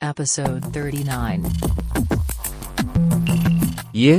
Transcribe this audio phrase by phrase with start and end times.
[0.00, 1.46] Episode 39.
[3.96, 4.18] ይህ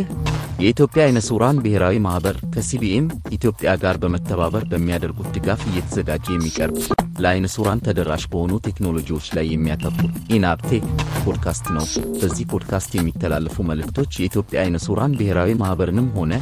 [0.59, 6.77] የኢትዮጵያ አይነ ስውራን ብሔራዊ ማኅበር ከ CBM ኢትዮጵያ ጋር በመተባበር በሚያደርጉት ድጋፍ እየተዘጋጀ የሚቀርብ
[7.19, 10.85] ለአይነ ስውራን ተደራሽ በሆኑ ቴክኖሎጂዎች ላይ የሚያተኩር ENAB Tech
[11.21, 11.85] podcast ነው።
[12.17, 16.33] በዚህ ፖድካስት የሚተላለፉ መልእክቶች የኢትዮጵያ አይነ ስውራን ብሔራዊ ማኅበርንም ሆነ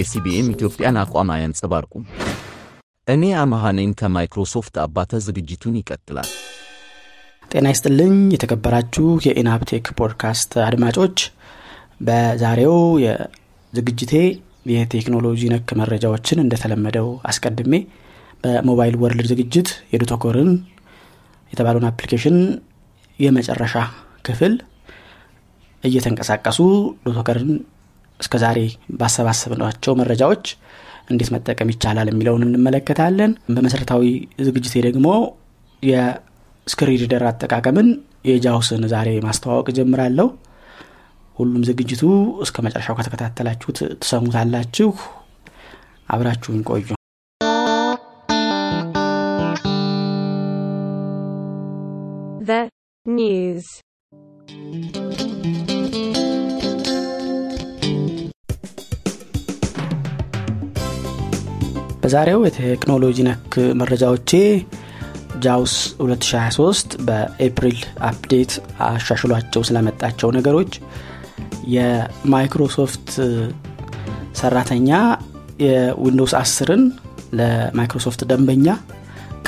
[0.00, 2.06] የ CBM ኢትዮጵያን አቋም አያንጸባርቁም።
[3.08, 6.30] እኔ አመሃኔን ከማይክሮሶፍት አባተ ዝግጅቱን ይቀጥላል።
[7.54, 11.18] ጤና ይስጥልኝ የተከበራችሁ የ ENAB Tech podcast አድማጮች።
[12.00, 14.12] በዛሬው የዝግጅቴ
[14.72, 17.72] የቴክኖሎጂ ነክ መረጃዎችን እንደተለመደው አስቀድሜ
[18.44, 20.50] በ mobile world ዝግጅት የ DotWalker ን
[21.52, 22.38] የተባለውን application
[23.18, 23.74] የመጨረሻ
[24.24, 24.54] ክፍል
[25.82, 26.58] እየተንቀሳቀሱ
[27.06, 27.52] DotWalker ን
[28.20, 28.58] እስከ ዛሬ
[28.98, 30.44] ባሰባሰብናቸው መረጃዎች
[31.10, 34.04] እንዴት መጠቀም ይቻላል የሚለውን እንመለከታለን። በመሰረታዊ
[34.46, 35.08] ዝግጅቴ ደግሞ
[36.66, 37.88] የ screen reader አጠቃቀምን
[38.28, 40.28] የ JAWS ን ዛሬ ማስተዋወቅ ጀምራለሁ
[41.36, 42.02] ሁሉም ዝግጅቱ
[42.44, 44.90] እስከ መጨረሻው ከተከታተላችሁት ትሰሙታላችሁ
[46.08, 46.86] አብራችሁን ቆዩ
[53.06, 53.66] news.
[62.04, 64.30] በዛሬው የቴክኖሎጂ ነክ መረጃዎቼ
[65.44, 67.78] JAWS 2023 በ April
[68.08, 68.52] update
[68.88, 70.72] አሻሽሏቸው ስለመጣቸው ነገሮች
[71.74, 73.08] የማይክሮሶፍት
[74.40, 74.90] ሰራተኛ
[75.64, 76.82] የ Windows 10ን
[77.38, 78.66] ለማይክሮሶፍት ደንበኛ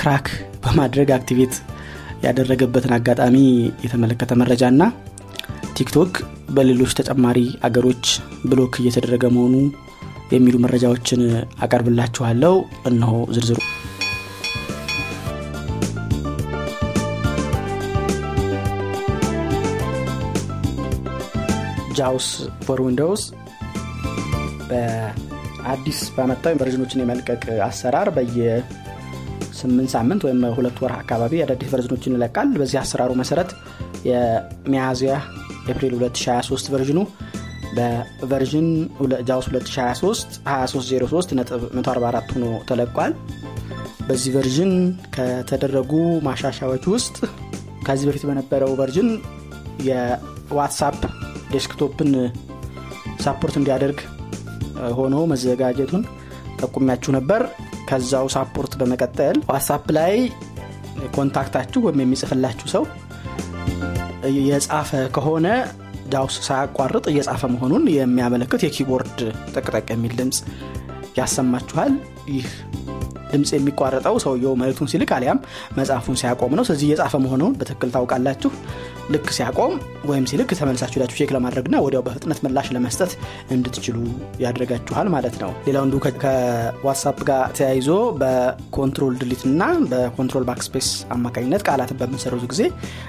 [0.01, 0.27] crack
[0.65, 1.55] በማድረግ activate
[2.25, 3.37] ያደረገበትን አጋጣሚ
[3.85, 4.85] የተመለከተ መረጃ ና
[5.77, 6.13] TikTok
[6.57, 8.05] በሌሎች ተጨማሪ አገሮች
[8.45, 9.55] block እየተደረገ መሆኑ
[10.33, 11.23] የሚሉ መረጃዎችን
[11.65, 12.55] አቀርብላችኋለሁ።
[12.91, 13.59] እነሆ ዝርዝሩ
[21.97, 22.29] JAWS
[22.67, 23.23] for Windows
[24.71, 28.39] በአዲስ በመጣው version ኦችን የመልቀቅ አሰራር በየ
[29.61, 33.51] ስምንት ሳምንት ወይም ሁለት ወር አካባቢ አዳዲስ version ኦችን ይለቃል። በዚህ አሰራሩ መሰረት
[34.09, 35.13] የሚያዝያ
[35.69, 36.99] ኤፕሪል 2023 version
[37.77, 38.69] ኡ በ version
[39.29, 41.35] JAWS 2023 2303
[42.35, 43.15] ሆኖ ተለቋል።
[44.09, 44.73] በዚህ version
[45.15, 45.93] ከተደረጉ
[46.27, 47.17] ማሻሻያዎች ውስጥ
[47.87, 49.09] ከዚህ በፊት በነበረው version
[49.89, 50.99] የ WhatsApp
[51.53, 52.11] desktop ን
[53.25, 53.99] support እንዲያደርግ
[54.97, 56.03] ሆኖ መዘጋጀቱን
[56.61, 57.43] ጠቁሚያችሁ ነበር።
[57.89, 60.15] ከዛው support በመቀጠል WhatsApp ላይ
[61.17, 62.85] contact ኣችሁ ወይም የሚጽፍላችሁ ሰው
[64.41, 65.47] የጻፈ ከሆነ
[66.13, 69.19] JAWS ሳያቋርጥ እየጻፈ መሆኑን የሚያመለክት የ keyboard
[69.55, 70.39] ጠቅጠቅ የሚል ድምፅ
[71.19, 71.93] ያሰማችኋል።
[72.33, 72.47] ይህ
[73.31, 75.39] ድምፅ የሚቋረጠው ሰውየው መልእክቱን ሲልክ አሊያም
[75.79, 78.51] መጻፉን ሲያቆም ነው። ስለዚህ እየጻፈ መሆኑን በትክክል ታውቃላችሁ
[79.13, 79.73] ልክ ሲያቆም
[80.09, 83.13] ወይም ሲልክ ተመልሳችሁ ሄዳችሁ check ለማድረግ ና ወዲያው በፍጥነት ምላሽ ለመስጠት
[83.55, 83.97] እንድትችሉ
[84.43, 87.89] ያደርጋችኋል ማለት ነው። ሌላው እንዱ ከ WhatsApp ጋር ተያይዞ
[88.21, 89.63] በ control delete እና
[89.93, 92.63] በ control backspace አማካኝነት ቃላትን በምንሰረዙ ጊዜ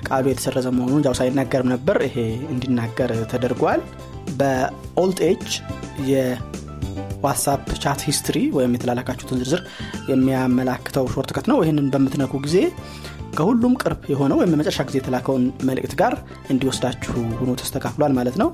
[0.09, 2.18] ቃሉ የተሰረዘ መሆኑን JAWS አይናገርም ነበር ይሄ
[2.53, 3.81] እንዲናገር ተደርጓል።
[4.40, 5.50] በ alt H
[7.24, 9.62] WhatsApp chat history ወይም የተላላካችሁትን ዝርዝር
[10.12, 12.57] የሚያመላክተው shortcut ነው። ይህንን በምትነኩ ጊዜ
[13.36, 16.14] ከሁሉም ቅርብ የሆነው ወይም የመጨረሻ ጊዜ የተላከውን መልእክት ጋር
[16.54, 18.50] እንዲወስዳችሁ ሆኖ ተስተካክሏል ማለት ነው።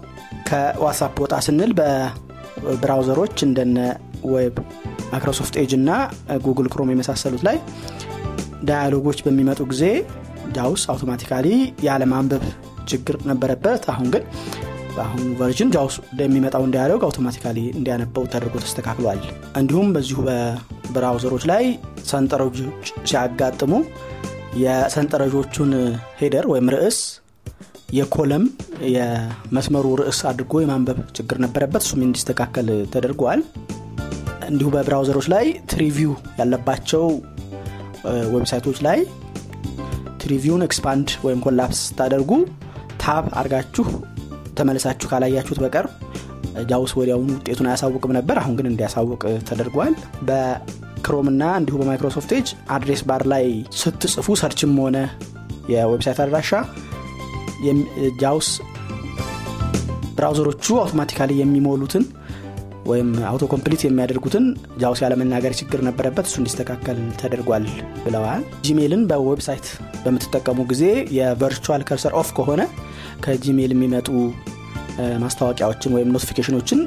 [0.50, 3.78] ከዋትሳፕ ወጣ ስንል በ browser ኦች እንደነ
[4.34, 4.58] web
[5.12, 5.90] ማይክሮሶፍት ኤጅ እና
[6.46, 7.58] ጉግል ክሮም የመሳሰሉት ላይ
[8.64, 9.86] dialog ኦች በሚመጡ ጊዜ
[10.56, 11.48] ጃውስ automatically
[11.88, 12.44] ያለማንበብ
[12.92, 14.24] ችግር ነበረበት። አሁን ግን
[14.96, 19.22] በአሁኑ version ጃውስ የሚመጣውን dialog automatically እንዲያነበው ተደርጎ ተስተካክሏል።
[19.62, 21.64] እንዲሁም በዚሁ በ browser ኦች ላይ
[22.12, 22.60] ሰንጠረዦች
[23.04, 23.72] ሲያጋጥሙ
[24.62, 25.72] የሰንጠረዦቹን
[26.20, 26.98] header ወይም ርዕስ
[27.98, 28.44] የ column
[28.94, 33.42] የመስመሩ ርዕስ አድርጎ የማንበብ ችግር ነበረበት። እሱም እንዲስተካከል ተደርጓል።
[34.50, 37.04] እንዲሁ በ browser ኦች ላይ tree view ው ያለባቸው
[38.34, 39.00] website ኦች ላይ
[40.24, 42.32] tree view ውን expand ወይም collapse ስታደርጉ
[43.04, 43.86] tab አርጋችሁ
[44.58, 45.88] ተመልሳችሁ ካላያችሁት በቀር
[46.70, 49.94] ጃውስ ወዲያውኑ ውጤቱን አያሳውቅም ነበር። አሁን ግን እንዲያሳውቅ ተደርጓል
[51.04, 53.46] በክሮም እና እንዲሁ በማይክሮሶፍት ኤጅ address bar ላይ
[53.80, 54.98] ስትጽፉ search ም ሆነ
[55.72, 56.52] የ website አድራሻ
[58.22, 58.50] ጃውስ
[60.18, 62.04] browser ኦቹ automatically የሚሞሉትን
[62.92, 64.46] ወይም auto complete የሚያደርጉትን
[64.82, 67.66] ጃውስ ያለመናገር ችግር ነበረበት እሱ እንዲስተካከል ተደርጓል
[68.06, 69.68] ብለዋል። ጂሜልን በ website
[70.06, 70.84] በምትጠቀሙ ጊዜ
[71.18, 72.64] የ virtual cursor off ከሆነ
[73.26, 74.10] ከጂሜል የሚመጡ
[75.24, 76.82] ማስታወቂያዎችን ወይም notification ኦችን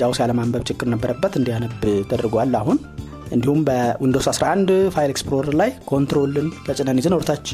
[0.00, 1.72] ጃውስ ያለማንበብ ችግር ነበረበት እንዲያነብ
[2.10, 2.78] ተደርጓል። አሁን
[3.30, 7.46] እንዲሁም በዊንዶስ 11 File Explorer ላይ control ን ተጭነን ይዘን ወደታች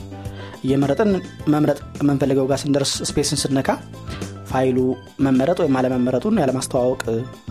[0.64, 1.10] እየመረጥን
[1.54, 3.68] መምረጥ የምንፈልገው ጋር ስንደርስ space ን ስንነካ
[4.50, 4.78] file ኡ
[5.26, 7.02] መመረጥ ወይም አለመመረጡን ያለማስተዋወቅ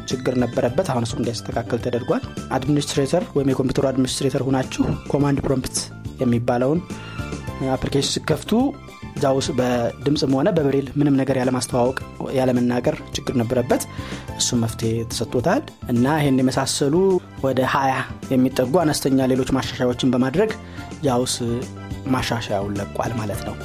[0.06, 2.24] ችግር ነበረበት። አሁን እሱ እንዲስተካከል ተደርጓል።
[2.58, 5.78] administrator ወይም የኮምፒውተሩ administrator ሁናችሁ Command Prompt
[6.22, 6.80] የሚባለውን
[7.74, 8.52] application ስትከፍቱ
[9.22, 11.98] ጃውስ በድምፅም ሆነ በብሬል ምንም ነገር ያለማስተዋወቅ
[12.38, 13.84] ያለመናገር ችግር ነበረበት።
[14.38, 15.62] እሱም መፍትሄ ተሰጥቶታል
[15.94, 16.96] እና ይህን የመሳሰሉ
[17.46, 17.94] ወደ ሀያ
[18.34, 20.52] የሚጠጉ አነስተኛ ሌሎች ማሻሻያዎችን በማድረግ
[21.06, 21.36] ጃውስ
[22.08, 23.56] ማሻሻያውን ለቋል ማለት ነው።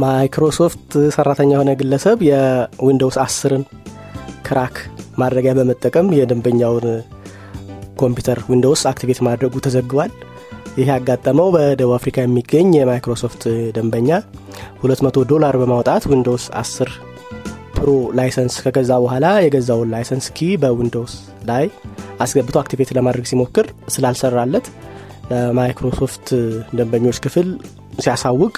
[0.00, 3.62] ማይክሮሶፍት ሰራተኛ የሆነ ግለሰብ የዊንዶውስ አስርን
[4.46, 4.76] crack
[5.18, 6.86] ማድረጊያ በመጠቀም የደንበኛውን
[7.98, 10.10] ኮምፒውተር ዊንዶውስ activate ማድረጉ ተዘግቧል
[10.76, 13.42] ይህ ያጋጠመው በደቡብ አፍሪካ የሚገኝ የማይክሮሶፍት
[13.76, 14.08] ደንበኛ
[14.82, 16.90] 200 ዶላር በማውጣት ዊንዶውስ 10
[17.76, 21.14] Pro license ከገዛ በኋላ የገዛውን license key በዊንዶውስ
[21.50, 21.64] ላይ
[22.24, 24.68] አስገብቶ activate ለማድረግ ሲሞክር ስላልሰራለት
[25.30, 26.26] ለማይክሮሶፍት
[26.78, 27.48] ደንበኞች ክፍል
[28.04, 28.54] ሲያሳውቅ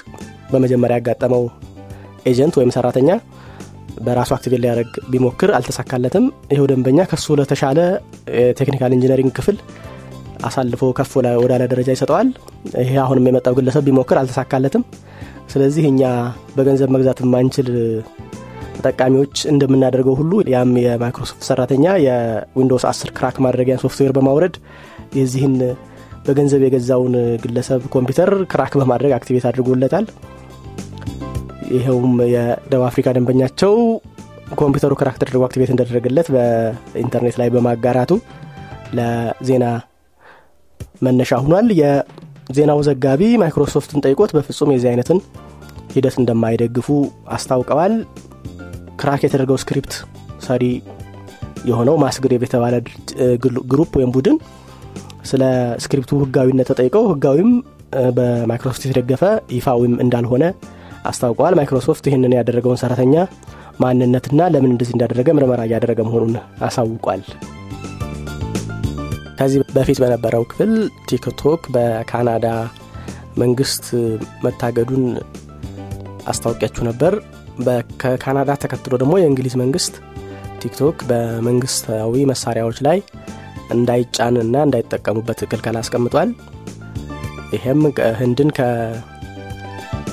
[0.51, 1.43] በመጀመሪያ ያጋጠመው
[2.25, 3.09] agent ወይም ሰራተኛ
[4.05, 7.79] በራሱ activate ሊያደርግ ቢሞክር አልተሳካለትም። ይኸው ደንበኛ ከሱ ለተሻለ
[8.41, 9.57] የ technical engineering ክፍል
[10.47, 12.27] አሳልፎ ከፍ ወዳለ ደረጃ ይሰጠዋል።
[12.83, 14.83] ይሄ አሁንም የመጣው ግለሰብ ቢሞክር አልተሳካለትም።
[15.51, 16.01] ስለዚህ እኛ
[16.55, 17.69] በገንዘብ መግዛት የማንችል
[18.77, 24.55] ተጠቃሚዎች እንደምናደርገው ሁሉ ያም የማይክሮሶፍት ሰራተኛ የዊንዶውስ 10 crack ማድረጊያ ሶፍትዌር በማውረድ
[25.19, 25.55] የዚህን
[26.25, 27.13] በገንዘብ የገዛውን
[27.43, 30.05] ግለሰብ ኮምፒውተር crack በማድረግ activate አድርጎለታል።
[31.71, 33.73] ይኸውም የደቡብ አፍሪካ ደንበኛቸው
[34.59, 38.11] ኮምፒውተሩ crack ተደርጎ activate እንደተደረገለት በኢንተርኔት ላይ በማጋራቱ
[38.97, 39.65] ለዜና
[41.01, 45.19] መነሻ ሁኗል የዜናው ዘጋቢ ማይክሮሶፍትን ጠይቆት በፍጹም የዚህ አይነትን
[45.93, 46.87] ሂደት እንደማይደግፉ
[47.35, 47.93] አስታውቀዋል።
[49.01, 49.93] crack የተደረገው script
[50.47, 50.63] ሰሪ
[51.69, 52.75] የሆነው Massgrave የተባለ
[53.71, 54.37] group ወይም ቡድን
[55.29, 55.43] ስለ
[55.83, 57.51] script ኡ ህጋዊነት ተጠይቀው ህጋዊም
[58.17, 59.23] በማይክሮሶፍት የተደገፈ
[59.55, 60.43] ይፋዊም እንዳልሆነ
[61.09, 63.15] አስታውቀዋል። ማይክሮሶፍት ይህንን ያደረገውን ሰራተኛ
[63.83, 66.33] ማንነትና ለምን እንደዚህ እንዳደረገ ምርመራ እያደረገ መሆኑን
[66.67, 67.21] አሳውቋል
[69.39, 70.71] ከዚህ በፊት በነበረው ክፍል
[71.09, 72.47] ቲክቶክ በካናዳ
[73.37, 73.85] መንግስት
[74.45, 75.05] መታገዱን
[76.31, 77.13] አስታወቂያችሁ ነበር።
[78.01, 79.93] ከካናዳ ተከትሎ ደግሞ የእንግሊዝ መንግስት
[80.61, 82.97] ቲክቶክ በመንግስታዊ መሳሪያዎች ላይ
[83.75, 86.29] እንዳይጫንና እንዳይጠቀሙበት ክልከላ አስቀምጧል።
[87.55, 87.81] ይሄም
[88.21, 88.49] ህንድን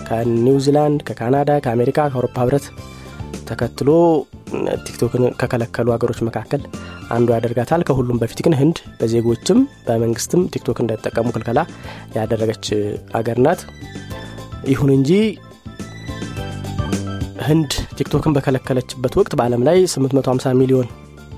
[0.09, 2.67] ከኒውዚላንድ ከካናዳ ከአሜሪካ ከአውሮፓ ህብረት
[3.45, 3.91] ተከትሎ
[4.87, 6.63] ቲክቶክን ከከለከሉ ሀገሮች መካከል
[7.11, 11.61] አንዱ ያደርጋታል። ከሁሉም በፊት ግን ህንድ በዜጎችም በመንግስትም ቲክቶክ እንዳይጠቀሙ ክልከላ
[12.17, 12.67] ያደረገች
[13.21, 13.63] አገር ናት።
[14.69, 15.11] ይሁን እንጂ
[17.47, 20.89] ህንድ ቲክቶክን በከለከለችበት ወቅት በአለም ላይ 850 ሚሊዮን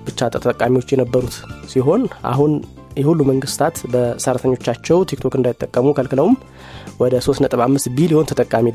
[0.06, 1.34] ብቻ ተጠቃሚዎች የነበሩት
[1.72, 2.52] ሲሆን አሁን
[2.98, 6.34] የሁሉ መንግስታት በሰራተኞቻቸው ቲክቶክ እንዳይጠቀሙ ከልክለውም
[7.00, 8.66] ወደ 3.5 ቢሊዮን ተጠቃሚ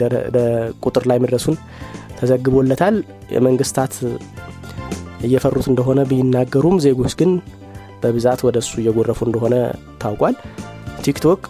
[0.85, 1.55] ቁጥር ላይ መድረሱን
[2.19, 2.95] ተዘግቦለታል።
[3.35, 3.93] የመንግስታት
[5.27, 7.31] እየፈሩት እንደሆነ ቢናገሩም ዜጎች ግን
[8.01, 9.55] በብዛት ወደ እሱ እየጎረፉ እንደሆነ
[10.01, 10.35] ታውቋል።
[11.05, 11.41] ቲክቶክ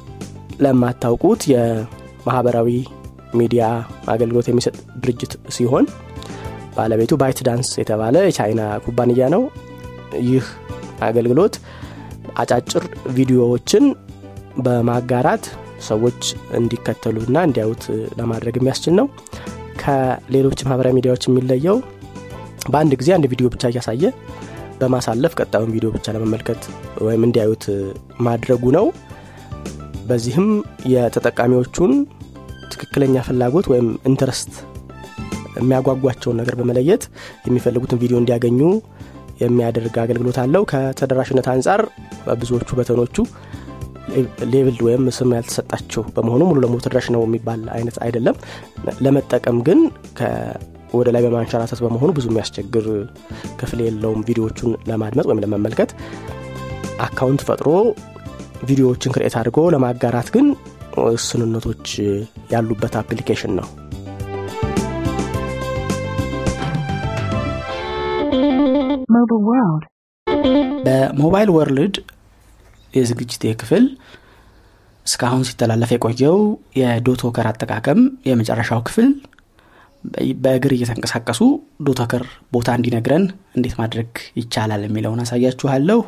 [0.64, 2.70] ለማታውቁት የማህበራዊ
[3.34, 3.64] ሚዲያ
[4.14, 4.74] አገልግሎት የሚሰጥ
[5.04, 5.86] ድርጅት ሲሆን
[6.76, 9.44] ባለቤቱ ባይት ዳንስ የተባለ የቻይና ኩባንያ ነው።
[10.28, 10.46] ይህ
[11.08, 11.56] አገልግሎት
[12.42, 12.84] አጫጭር
[13.18, 13.86] ቪዲዮዎችን
[14.66, 15.46] በማጋራት
[15.88, 16.22] ሰዎች
[16.58, 17.84] እንዲከተሉና እንዲያዩት
[18.20, 19.08] ለማድረግ የሚያስችል ነው
[19.82, 21.78] ከሌሎች ማህበራዊ ሚዲያዎች የሚለየው
[22.72, 24.04] በአንድ ጊዜ አንድ ቪዲዮ ብቻ እያሳየ
[24.80, 26.62] በማሳለፍ ቀጣዩን ቪዲዮ ብቻ ለመመልከት
[27.06, 27.66] ወይም እንዲያዩት
[28.28, 28.86] ማድረጉ ነው።
[30.08, 30.48] በዚህም
[30.94, 31.92] የተጠቃሚዎቹን
[32.74, 34.52] ትክክለኛ ፍላጎት ወይም interest
[35.60, 37.04] የሚያጓጓቸውን ነገር በመለየት
[37.48, 38.60] የሚፈልጉትን ቪዲዮ እንዲያገኙ
[39.44, 41.82] የሚያደርግ አገልግሎት አለው። ከተደራሽነት አንጻር
[42.42, 43.16] ብዙዎቹ button ኦቹ
[44.54, 48.36] label ወይም ስም ያልተሰጣቸው በመሆኑ ሙሉ ለሙሉ ተደራሽ ነው የሚባል አይነት አይደለም።
[49.06, 49.80] ለመጠቀም ግን
[50.94, 52.88] ወደ ላይ በማንሸራተት በመሆኑ ብዙ የሚያስቸግር
[53.60, 55.92] ክፍል የለውም። ቪዲዮዎቹን ለማድመጥ ወይም ለመመልከት
[57.06, 57.70] account ፈጥሮ
[58.66, 60.46] ቪዲዮዎችን create አድርጎ ለማጋራት ግን
[61.26, 61.88] ስንነቶች
[62.54, 63.68] ያሉበት application ነው.
[70.86, 71.96] በ Mobile World
[72.94, 73.86] የዝግጅት ክፍል
[75.06, 76.38] እስካሁን ሲተላለፍ የቆየው
[76.80, 79.08] የ DotWalker አጠቃቀም የመጨረሻው ክፍል
[80.44, 81.42] በእግር እየተንቀሳቀሱ
[81.88, 84.10] DotWalker ቦታ እንዲነግረን እንዴት ማድረግ
[84.40, 86.02] ይቻላል የሚለውን አሳያችኋለሁ።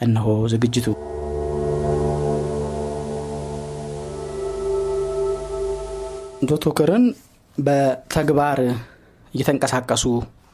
[0.00, 0.86] እነሆ ዝግጅቱ።
[6.48, 7.04] DotWalker ን
[7.58, 8.58] በተግባር
[9.34, 10.04] እየተንቀሳቀሱ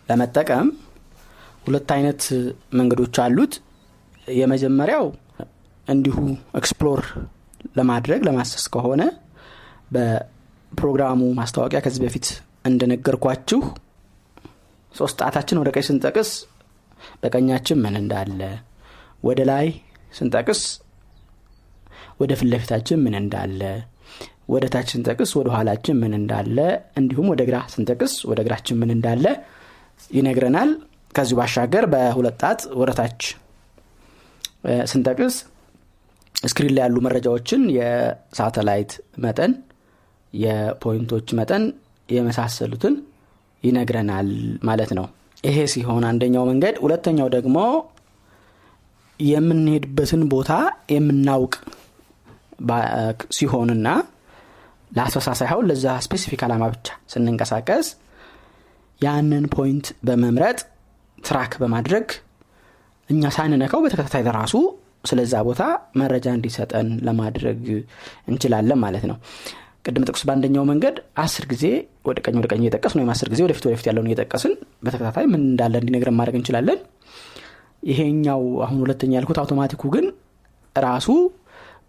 [0.09, 0.69] ለመጠቀም
[1.65, 2.23] ሁለት አይነት
[2.73, 3.55] መንገዶች አሉት።
[4.35, 5.05] የመጀመሪያው
[5.91, 6.17] እንዲሁ
[6.61, 7.01] explore
[7.79, 9.03] ለማድረግ ለማሰስ ከሆነ
[9.95, 12.27] በፕሮግራሙ ማስታወቂያ ከዚህ በፊት
[12.65, 13.61] እንደነገርኳችሁ
[14.95, 16.31] ሶስት ጣታችን ወደ ቀኝ ስንጠቅስ
[17.23, 18.41] በቀኛችን ምን እንዳለ
[19.29, 19.67] ወደ ላይ
[20.13, 20.61] ስንጠቅስ
[22.21, 23.61] ወደ ፊት ለፊታችን ምን እንዳለ
[24.55, 26.59] ወደ ታች ስንጠቅስ ወደ ኋላችን ምን እንዳለ
[27.01, 29.25] እንዲሁም ወደ ግራ ስንጠቅስ ወደ ግራችን ምን እንዳለ
[30.11, 30.71] ይነግረናል።
[31.15, 33.23] ከዚሁ ባሻገር በሁለት ጣት ወደ ታች
[34.91, 35.37] ስንጠቅስ
[36.35, 38.93] screen ላይ ያሉ መረጃዎችን የሳተላይት
[39.25, 39.53] መጠን
[40.33, 41.65] የ point ኦች መጠን
[42.09, 42.95] የመሳሰሉትን
[43.65, 44.29] ይነግረናል
[44.63, 45.07] ማለት ነው።
[45.45, 47.59] ይሄ ሲሆን አንደኛው መንገድ። ሁለተኛው ደግሞ
[49.21, 50.53] የምንሄድበትን ቦታ
[50.95, 51.55] የምናውቅ
[53.37, 53.89] ሲሆንና
[54.91, 57.89] ለአሰሳ ሳይሆን ለዛ specific አላማ ብቻ ስንንቀሳቀስ
[59.01, 60.59] ያንን point በመምረጥ
[61.19, 62.07] track በማድረግ
[63.09, 64.55] እኛ ሳንነካው በተከታታይ ራሱ
[65.05, 65.63] ስለዛ ቦታ
[66.01, 67.61] መረጃ እንዲሰጠን ለማድረግ
[68.31, 69.17] እንችላለን ማለት ነው።
[69.85, 71.65] ቅድም ጥቅስ በአንደኛው መንገድ አስር ጊዜ
[72.09, 74.53] ወደ ቀኝ ወደ ቀኝ እየጠቀስን ወይም አስር ጊዜ ወደፊት ወደፊት ያለውን እየጠቀስን
[74.85, 76.81] በተከታታይ ምን እንዳለ እንዲነግረን ማድረግ እንችላለን።
[77.83, 80.07] ይሄኛው አሁን ሁለተኛ ያልኩት አውቶማቲኩ ግን
[80.77, 81.09] ራሱ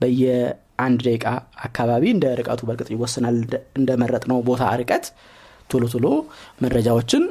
[0.02, 1.26] በየአንድ ደቂቃ
[1.66, 3.38] አካባቢ እንደ ርቀቱ በእርግጥ ይወሰናል
[3.80, 5.06] እንደመረጥ ነው ቦታ ርቀት
[5.70, 6.08] ቶሎ ቶሎ
[6.64, 7.24] መረጃዎችን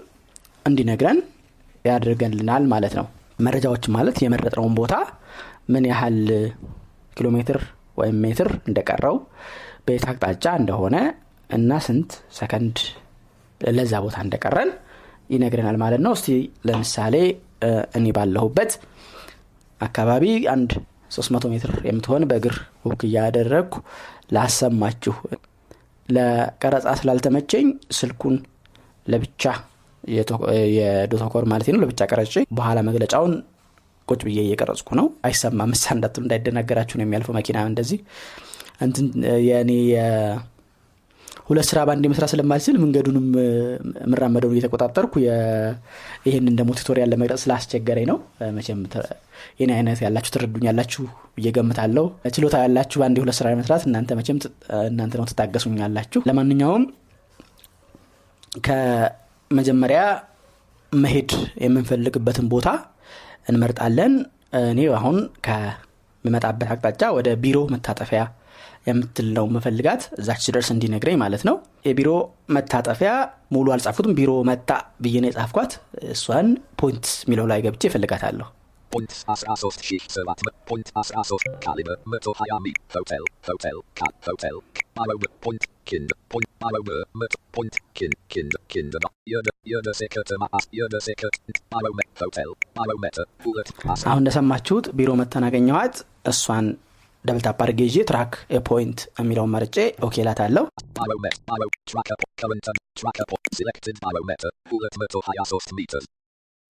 [0.66, 1.18] እንዲነግረን
[1.84, 3.06] ያደርገንልናል ማለት ነው።
[3.38, 4.94] መረጃዎች ማለት የመረጥነውን ቦታ
[5.70, 6.18] ምን ያህል
[7.16, 7.58] ኪሎ ሜትር
[8.00, 9.16] ወይም ሜትር እንደቀረው
[9.86, 10.96] በየት አቅጣጫ እንደሆነ
[11.50, 12.76] እና ስንት ሰከንድ
[13.60, 14.70] ለዛ ቦታ እንደቀረን
[15.34, 16.28] ይነግረናል ማለት ነው። እስቲ
[16.68, 17.14] ለምሳሌ
[17.98, 18.72] እኔ ባለሁበት
[19.80, 20.24] አካባቢ
[20.54, 20.70] አንድ
[21.14, 22.56] 300 ሜትር የምትሆን በእግር
[22.88, 23.74] ውክ እያደረግኩ
[24.34, 25.14] ላሰማችሁ።
[26.08, 27.66] ለቀረጻ ስላልተመቸኝ
[27.98, 28.36] ስልኩን
[29.06, 29.42] ለብቻ
[30.76, 33.34] የዶቶኮር ማለት ነው ለብቻ ቀረጭ በኋላ መግለጫውን
[34.10, 38.00] ቁጭ ብዬ እየቀረጽኩ ነው። አይሰማም ምሳ እንዳትም እንዳይደናገራችሁ ነው የሚያልፈው መኪና እንደዚህ።
[38.86, 39.06] እንትን
[39.48, 39.72] የእኔ
[41.48, 43.24] ሁለት ስራ በአንድ መስራት ስለማልችል መንገዱንም
[44.02, 45.14] የምራመደውን እየተቆጣጠርኩ
[46.26, 48.18] ይህንን ደግሞ ቱቶሪያል ለመቅረጽ ስላስቸገረኝ ነው።
[48.56, 48.80] መቼም
[49.60, 51.04] የኔ አይነት ያላችሁ ትረዱኝ ያላችሁ
[51.40, 54.38] እየገምታለሁ ችሎታ ያላችሁ በአንድ ሁለት ስራ መስራት እናንተ መቼም
[54.88, 56.84] እናንተ ነው ትታገሱኝ ያላችሁ ለማንኛውም
[58.66, 60.00] ከመጀመሪያ
[60.92, 61.32] መሄድ
[61.64, 62.68] የምንፈልግበትን ቦታ
[63.50, 64.12] እንመርጣለን።
[64.62, 65.16] እኔ አሁን
[65.46, 68.22] ከምመጣበት አቅጣጫ ወደ ቢሮ መታጠፊያ
[68.88, 71.56] የምትለው መፈልጋት እዛች ስደርስ እንዲነግረኝ ማለት ነው።
[71.88, 72.10] የቢሮ
[72.56, 73.10] መታጠፊያ
[73.54, 74.68] ሙሉ አልጻፍኩትም። ቢሮ መጣ
[75.04, 75.72] ብዬ ነው የጻፍኳት።
[76.14, 76.48] እሷን
[76.80, 78.48] ፖይንት የሚለው ላይ ገብቼ እፈልጋታለሁ።
[78.90, 80.38] Point 13 ሺህ ሰባት
[80.68, 84.56] ፖይንት 13 ካሊበር 120 ሚ ሆቴል ሆቴል ካት ሆቴል
[84.96, 86.88] ባሮበ ፖይንት ኪንድ ፖይንት ባሮበ
[87.20, 88.54] መቶ ፖይንት ኪንድ ኪንድ
[93.46, 95.96] ሁለት አስራ አሁን እንደሰማችሁት ቢሮ መታን አገኘኋት።
[96.32, 96.66] እሷን
[97.24, 98.32] double tap አድርጌ ይዤ track
[98.68, 100.64] point የሚለውን መርጬ okay እላታለሁ
[100.98, 106.04] barometer baro tracker current tracker selected Biro meta 223 meters.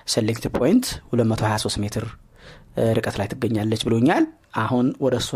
[0.06, 2.04] select point 223 ሜትር
[2.97, 4.25] ርቀት ላይ ትገኛለች ብሎኛል።
[4.62, 5.30] አሁን ወደ እሷ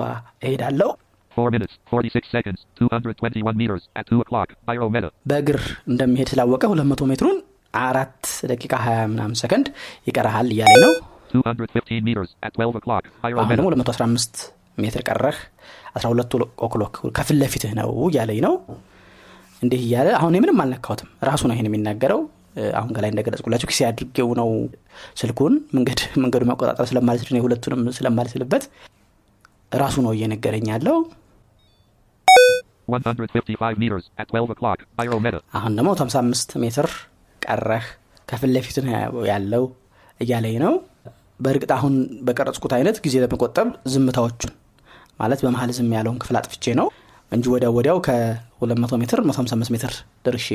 [0.45, 0.89] እሄዳለሁ
[1.37, 5.09] 4 minutes, 46 seconds, 221 meters, at 2 o'clock, Biro meta.
[5.31, 5.59] በእግር
[5.91, 7.39] እንደሚሄድ ስላወቀ 200 ሜትሩን
[7.85, 9.67] አራት ደቂቃ 20 ምናምን ሰከንድ
[10.09, 10.93] ይቀረሃል እያለኝ ነው።
[11.33, 13.89] 215 meters, at 12 o'clock, አሁን ደግሞ Biro meta.
[13.89, 14.45] 215
[14.79, 15.39] ሜትር ቀረህ
[15.99, 16.37] 12
[16.67, 18.55] o'clock ከፊት ለፊትህ ነው እያለኝ ነው።
[19.63, 22.21] እንዲህ እያለ አሁን ምንም አልነካሁትም። ራሱ ነው ይሄን የሚናገረው።
[22.79, 24.49] አሁን ከላይ እንደገለጽኩላችሁ ኪሴ አድርጌው ነው
[25.21, 28.65] ስልኩን መንገድ መንገዱ መቆጣጠር ስለማልችል እኔ ሁለቱንም ስለማልችልበት
[29.73, 30.99] ራሱ ነው እየነገረኝ ያለው
[32.89, 35.41] 155 meters, at 12 o'clock, Biro meta.
[35.59, 36.89] አሁን ደግሞ 55 ሜትር
[37.43, 37.87] ቀረህ
[38.29, 38.77] ከፊት ለፊት
[39.31, 39.65] ያለው
[40.21, 40.75] እያለኝ ነው
[41.45, 41.95] በእርግጥ አሁን
[42.27, 44.53] በቀረጽኩት አይነት ጊዜ ለመቆጠብ ዝምታዎቹን
[45.21, 46.87] ማለት በመሀል ዝም ያለውን ክፍል አጥፍቼ ነው
[47.33, 49.93] እንጂ ወዲያ ወዲያው ከ200 ሜትር 155 ሜትር
[50.27, 50.49] ደርሼ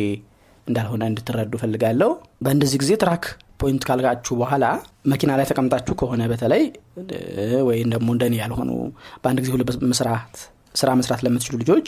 [0.67, 2.09] እንዳልሆነ እንድትረዱ ፈልጋለሁ
[2.45, 3.23] በእንደዚህ ጊዜ track
[3.61, 4.65] point ካላችሁ በኋላ
[5.13, 6.63] መኪና ላይ ተቀምጣችሁ ከሆነ በተለይ
[7.69, 8.71] ወይም ደግሞ እንደኔ ያልሆኑ
[9.23, 9.71] በአንድ ጊዜ ሁለት
[10.81, 11.87] ስራ መስራት ለምትችሉ ልጆች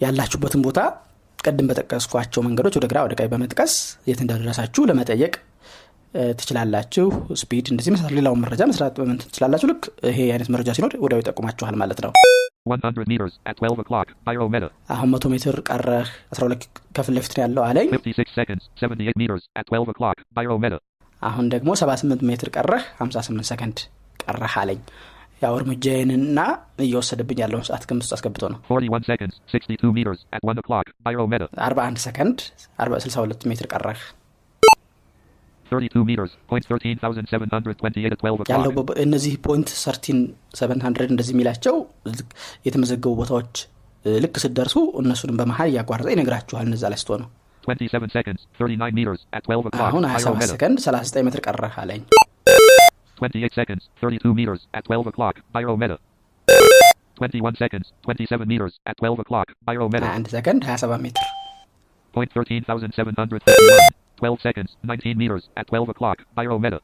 [0.00, 0.80] ያላችሁበትን ቦታ
[1.38, 3.74] ቅድም በጠቀስኳቸው መንገዶች ወደ ግራ ወደ ቀኝ በመጥቀስ
[4.08, 5.34] የት እንደደረሳችሁ ለመጠየቅ
[6.40, 7.06] ትችላላችሁ።
[7.40, 9.66] ስፒድ እንደዚህ መስራት ሌላውን መረጃ መስራት በምን ትችላላችሁ?
[9.70, 12.12] ልክ ይሄ አይነት መረጃ ሲኖር ወዲያው ይጠቁማችኋል ማለት ነው።
[12.66, 14.68] 100 meters, at 12 o'clock, Byrometa.
[14.94, 16.64] አሁን መቶ ሜትር ቀረህ 12
[16.96, 20.78] ከፊት ለፊት ነው ያለው አለኝ። 56 seconds, 78 meters, at 12 o'clock, Byrometa.
[21.22, 23.78] አሁን ደግሞ 78 ሜትር ቀረህ 58 ሰከንድ
[24.24, 24.80] ቀረህ አለኝ
[25.42, 26.38] ያው እርምጃዬንና
[26.84, 31.24] እየወሰደብኝ ያለውን ሰዓት ግምት ውስጥ አስገብቶ ነው። 41 seconds, 62 meters, at 1 o'clock, Biro
[31.24, 31.46] meta.
[31.66, 32.38] 41 ሰከንድ
[32.84, 34.00] 40 62 ሜትር ቀረህ።
[35.70, 38.72] 32 meters, point 13,728 at 12 ያለው
[39.04, 40.18] እነዚህ point thirteen
[40.60, 41.76] 700 እንደዚህ የሚላቸው
[42.68, 43.54] የተመዘገቡ ቦታዎች
[44.04, 47.22] ልክ ስትደርሱ እነሱንም በመሀል እያቋረጠ ይነግራችኋል። እነዛ ላይ ስትሆኑ
[47.64, 50.50] 27 seconds, 39 meters, at 12 o'clock, አሁን 27 Pyro Meta.
[50.52, 52.02] ሰከንድ 39 ሜትር ቀረህ አለኝ
[53.17, 55.97] 28 seconds, 32 meters, at 12 o'clock, Pyro Meta.
[57.17, 60.07] 21 seconds, 27 meters, at 12 o'clock, Pyro Meta.
[60.07, 61.27] 21 ሰከንድ 27 ሜትር
[62.13, 63.83] Point 13,751.
[64.21, 66.79] 12 seconds, 19 meters, at 12 o'clock, Pyro Meta.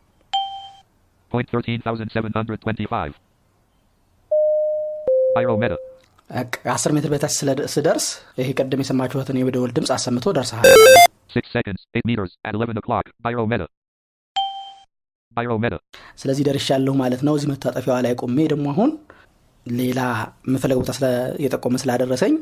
[1.32, 3.12] Point 13,725.
[5.36, 5.78] Pyro Meta.
[6.54, 8.06] ከ10 ሜትር በታች ስለ- ስደርስ
[8.40, 10.66] ይሄ ቅድም የሰማችሁትን የደወል ድምፅ አሰምቶ ደርሰሃል
[16.21, 18.91] ስለዚህ ደርሻለሁ ማለት ነው እዚህ መታጠፊያዋ ላይ ቆሜ ደግሞ አሁን
[19.67, 20.01] ሌላ
[20.47, 21.07] የምፈለገው ቦታ ስለ
[21.45, 22.35] የጠቆመ ስላደረሰኝ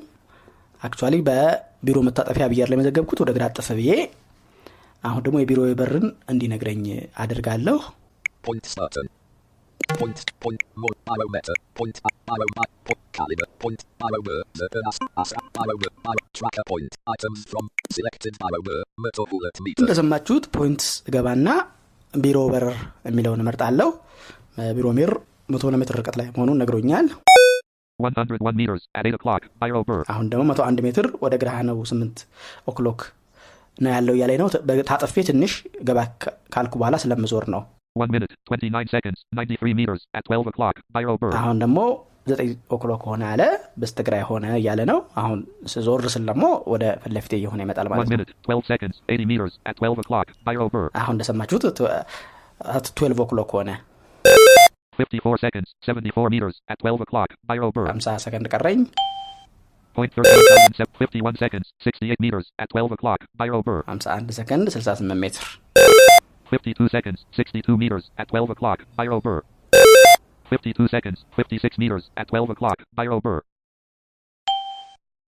[0.83, 3.91] actually በቢሮ መታጠፊያ ብያር ላይ መዘገብኩት ወደ ግራ አጠፈ ብዬ
[5.05, 6.85] አሁን ደግሞ የቢሮ በርን እንዲነግረኝ
[7.25, 7.79] አድርጋለሁ
[8.81, 8.89] uh.
[19.81, 21.49] እንደሰማችሁት point እገባና
[22.15, 22.67] ቢሮ በር
[23.09, 23.89] የሚለውን እመርጣለሁ
[24.77, 25.11] ቢሮ በር
[25.55, 27.09] መቶ ሜትር ርቀት ላይ መሆኑን ነግሮኛል
[28.01, 30.03] 101 meters, at 8 o'clock, Biro ber.
[30.13, 32.19] አሁን ደግሞ መቶ አንድ ሜትር ወደ ግራ ነው ስምንት
[32.71, 33.01] o'clock
[33.85, 34.49] ነው ያለው እያለኝ ነው
[34.91, 35.53] ታጥፌ ትንሽ
[35.89, 35.99] ገባ
[36.55, 37.63] ካልኩ በኋላ ስለምዞር ነው
[37.97, 41.33] 1 minute, 29 seconds, 93 meters, at 12 o'clock, Biro ber.
[41.41, 41.79] አሁን ደግሞ
[42.27, 43.43] ዘጠኝ o'clock ሆነ አለ
[43.83, 45.39] በስተግራ የሆነ እያለ ነው አሁን
[45.73, 49.27] ስዞር ስል ደግሞ ወደ ፊት ለፊቴ እየሆነ ይመጣል 1 ማለት ነው minute, 12 seconds, 80
[49.33, 50.89] meters, at 12 o'clock, Pyro Burr.
[51.03, 51.65] አሁን እንደሰማችሁት
[52.99, 53.71] ትዌልቭ ኦክሎክ ሆነ
[54.99, 57.87] 54 seconds, 74 meters, at 12 o'clock, Pyro Burr.
[57.93, 58.81] 50 ሰከንድ ቀረኝ
[59.97, 63.21] Point 13,000, 51 seconds, 68 meters, at 12 o'clock,
[63.69, 63.81] Burr.
[63.93, 65.47] 51 ሰከንድ 68 ሜትር
[66.53, 69.41] 52 seconds, 62 meters, at 12 o'clock, Pyro Burr.
[70.51, 73.41] 52 seconds, 56 meters, at 12 o'clock, Pyro Burr.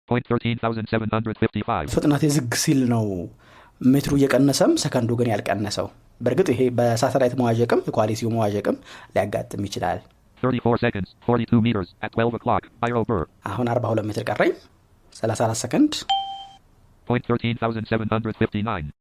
[0.10, 1.93] Point 13,755.
[1.96, 3.05] ፍጥነት ዝግ ሲል ነው
[3.93, 5.88] ሜትሩ እየቀነሰም ሰከንዱ ግን ያልቀነሰው
[6.22, 8.77] በእርግጥ ይሄ በሳተላይት መዋዠቅም የ quality ው መዋዠቅም
[9.16, 10.00] ሊያጋጥም ይችላል
[10.44, 13.24] 34 seconds, 42 meters, at 12 o'clock, Biro ber.
[13.51, 14.51] አሁን 42 ሜትር ቀረኝ
[15.16, 15.94] 34 ሰከንድ
[17.07, 18.92] Point 13,759.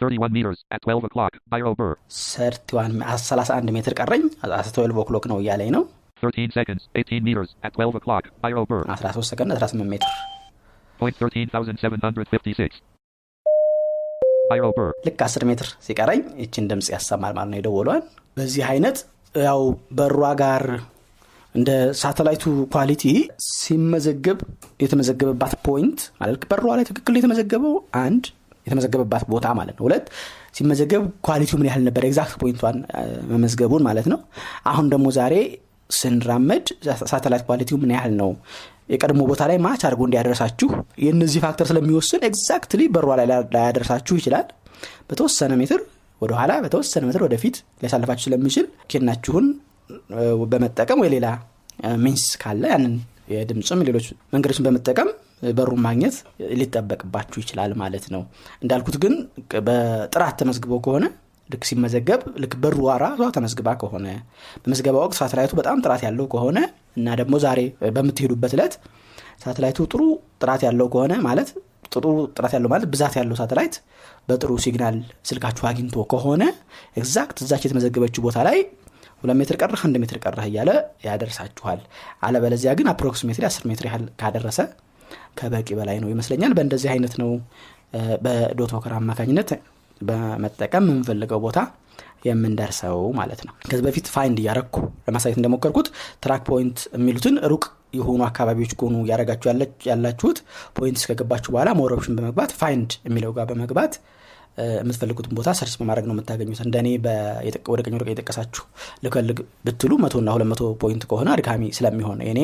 [0.00, 1.94] 31 meters, at 12 o'clock, Biro ber.
[2.16, 5.84] 31 ሜትር ቀረኝ 12 o'clock ነው እያለኝ ነው
[6.22, 8.82] 13 seconds, 18 meters, at 12 o'clock, Biro ber.
[8.94, 10.12] 13 ሰከንድ 18 ሜትር
[11.00, 12.76] Point 13,756.
[14.50, 14.90] Biro ber.
[15.06, 18.02] ልክ 10 ሜትር ሲቀረኝ ይችን ድምፅ ያሰማል ማለት ነው የደወሏን
[18.36, 18.98] በዚህ አይነት
[19.46, 19.60] ያው
[19.98, 20.62] በሯ ጋር
[21.54, 23.04] እንደ ሳተላይቱ quality
[23.52, 24.38] ሲመዘገብ
[24.84, 28.24] የተመዘገበባት point ማለት በሯ ላይ ትክክል የተመዘገበው አንድ
[28.66, 30.06] የተመዘገበባት ቦታ ማለት ነው። ሁለት
[30.56, 32.02] ሲመዘገብ quality ው ምን ያህል ነበር?
[32.08, 32.76] exact point ቷን
[33.30, 34.20] መመዝገቡን ማለት ነው።
[34.70, 35.34] አሁን ደግሞ ዛሬ
[35.90, 36.66] ስንራመድ
[37.10, 38.30] ሳተላይት quality ው ምን ያህል ነው?
[38.92, 40.68] የቀድሞ ቦታ ላይ match አድርጎ እንዲያደርሳችሁ
[41.04, 44.46] የእነዚህ factor ስለሚወስን exactly በሯ ላይ ላያደርሳችሁ ይችላል።
[45.08, 45.80] በተወሰነ ሜትር
[46.22, 49.46] ወደኋላ በተወሰነ ሜትር ወደፊት ሊያሳልፋችሁ ስለሚችል cane ኣችሁን
[50.52, 51.26] በመጠቀም ወይ ሌላ
[52.04, 52.94] means ካለ ያንን
[53.32, 55.08] የድምፅም ሌሎች መንገዶችን በመጠቀም
[55.42, 56.16] በሩን ማግኘት
[56.60, 58.22] ሊጠበቅባችሁ ይችላል ማለት ነው።
[58.62, 59.14] እንዳልኩት ግን
[59.66, 61.04] በጥራት ተመዝግቦ ከሆነ
[61.50, 64.06] ልክ ሲመዘገብ ልክ በሩ ራሷ ተመዝግባ ከሆነ
[64.62, 66.58] በመዝገባ ወቅት ሳተላይቱ በጣም ጥራት ያለው ከሆነ
[66.96, 67.60] እና ደግሞ ዛሬ
[67.96, 68.74] በምትሄዱበት እለት
[69.44, 70.02] ሳተላይቱ ጥሩ
[70.42, 71.48] ጥራት ያለው ከሆነ ማለት
[71.92, 72.04] ጥሩ
[72.36, 73.74] ጥራት ያለው ማለት ብዛት ያለው ሳተላይት
[74.28, 74.96] በጥሩ signal
[75.28, 76.42] ስልካችሁ አግኝቶ ከሆነ
[76.96, 78.58] exact እዛች የተመዘገበችው ቦታ ላይ
[79.22, 80.70] ሁለት ሜትር ቀረህ አንድ ሜትር ቀረህ እያለ
[81.06, 81.80] ያደርሳችኋል።
[82.22, 84.58] አለበለዚያ ግን approximately አስር ሜትር ያህል ካደረሰ
[85.38, 87.30] ከበቂ በላይ ነው ይመስለኛል። በእንደዚህ አይነት ነው
[88.74, 89.50] Walker አማካኝነት
[90.00, 91.58] በመጠቀም የምንፈልገው ቦታ
[92.26, 95.88] የምንደርሰው ማለት ነው። ከዚህ በፊት find እያረግኩ ለማሳየት እንደሞከርኩት
[96.24, 97.64] track point የሚሉትን ሩቅ
[97.96, 99.48] የሆኑ አካባቢዎች ከሆኑ እያረጋችሁ
[99.90, 100.38] ያላችሁት
[100.76, 103.94] point እስከገባችሁ በኋላ more በመግባት find የሚለው ጋር በመግባት
[104.76, 106.86] የምትፈልጉትን ቦታ search በማድረግ ነው የምታገኙት። እንደኔ
[107.68, 108.64] ወደ ቀኝ ወደ የጠቀሳችሁ
[109.04, 112.40] ልፈልግ ብትሉ መቶና ሁለት መቶ point ከሆነ አድካሚ ስለሚሆን የኔ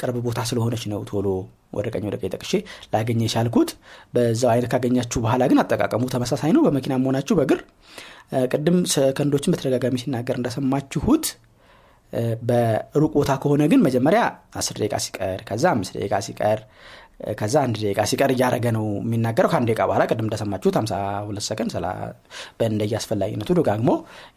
[0.00, 1.26] ቅርብ ቦታ ስለሆነች ነው ቶሎ
[1.72, 2.52] ወደ ቀኝ ወደ ቀኝ
[2.92, 3.70] ላገኘ የቻልኩት።
[4.14, 7.60] በዛው አይነት ካገኛችሁ በኋላ ግን አጠቃቀሙ ተመሳሳይ ነው። በመኪና መሆናችሁ በእግር
[8.32, 11.26] እ፣ ቅድም ሰከንዶችን በተደጋጋሚ ሲናገር እንደሰማችሁት
[12.48, 14.20] በሩቅ ቦታ ከሆነ ግን መጀመሪያ
[14.56, 16.58] አስር ደቂቃ ሲቀር ከዛ አምስት ደቂቃ ሲቀር
[17.20, 21.72] ከዛ አንድ ደቂቃ ሲቀር እያደረገ ነው የሚናገረው። ከአንድ ደቂቃ በኋላ ቅድም እንደሰማችሁት 52 ሰከንድ
[22.58, 23.90] በእንደየ አስፈላጊነቱ ደጋግሞ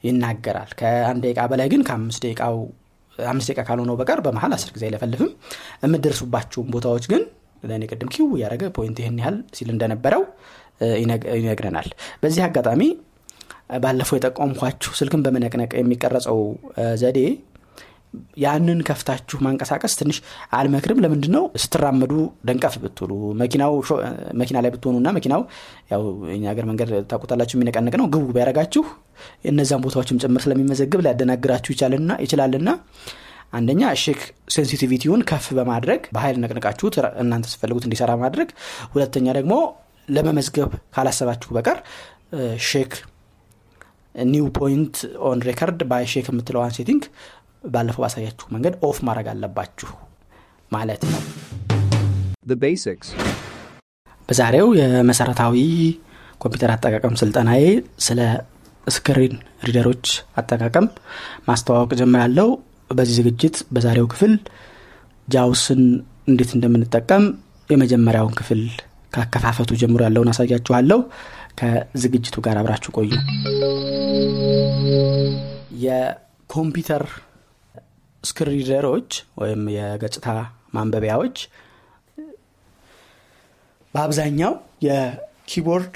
[0.07, 2.55] ይናገራል። ከአንድ ደቂቃ በላይ ግን ከአምስት ደቂቃው
[3.19, 5.31] አምስት ደቂቃ ካልሆነው በቀር በመሀል አስር ጊዜ አይለፈልፍም።
[5.83, 7.23] የምትደርሱባቸውን ቦታዎች ግን
[7.63, 10.23] ለእኔ ቅድም cue እያደረገ point ይህን ያህል ሲል እንደነበረው
[11.37, 11.87] ይነግረናል።
[12.21, 12.81] በዚህ አጋጣሚ
[13.83, 16.37] ባለፈው የጠቆምኳችሁ ስልክን በመነቅነቅ የሚቀረጸው
[17.01, 17.19] ዘዴ
[18.43, 20.17] ያንን ከፍታችሁ ማንቀሳቀስ ትንሽ
[20.57, 22.13] አልመክርም። ለምንድን ነው ስትራመዱ
[22.47, 23.73] ደንቀፍ ብትሉ መኪናው
[24.41, 25.41] መኪና ላይ ብትሆኑና መኪናው
[25.91, 26.03] ያው
[26.35, 28.83] እኛ ሀገር መንገድ ታውቁታላችሁ የሚነቀንቅ ነው። ግቡ ቢያደረጋችሁ
[29.51, 31.71] እነዛን ቦታዎችም ጭምር ስለሚመዘግብ ሊያደናግራችሁ
[32.25, 32.71] ይችላልና
[33.53, 34.19] አንደኛ shake
[34.53, 38.49] sensitivity ውን ከፍ በማድረግ በኃይል ነቅንቃችሁት እናንተ ስትፈልጉት እንዲሰራ ማድረግ።
[38.93, 39.53] ሁለተኛ ደግሞ
[40.07, 41.79] ለመመዝገብ ካላሰባችሁ በቀር
[42.67, 42.91] shake
[44.15, 44.95] new point
[45.27, 47.03] on record by shake የምትለዋን setting
[47.63, 49.89] ባለፈው ባሳያችሁ መንገድ off ማድረግ አለባችሁ
[50.71, 51.21] ማለት ነው።
[52.45, 53.07] The basics.
[54.29, 55.55] በዛሬው የመሰረታዊ
[56.41, 57.63] ኮምፒውተር አጠቃቀም ስልጠናዬ
[58.05, 58.19] ስለ
[58.87, 59.33] screen
[59.67, 60.05] reader ኦች
[60.39, 60.85] አጠቃቀም
[61.47, 62.47] ማስተዋወቅ ጀምራለሁ።
[62.89, 64.33] በዚህ ዝግጅት በዛሬው ክፍል
[65.27, 65.81] JAWS ን
[66.27, 67.25] እንዴት እንደምንጠቀም
[67.69, 68.61] የመጀመሪያውን ክፍል
[69.13, 70.99] ካከፋፈቱ ጀምሮ ያለውን አሳያችኋለሁ።
[71.59, 73.11] ከዝግጅቱ ጋር አብራችሁ ቆዩ።
[75.83, 77.03] የኮምፒውተር
[78.23, 80.27] screen reader ኦች ወይም የገጽታ
[80.73, 81.37] ማንበቢያዎች
[83.93, 84.53] በአብዛኛው
[84.87, 85.95] የ keyboard